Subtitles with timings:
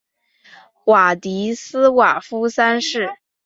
[0.85, 3.13] 瓦迪斯瓦夫三世。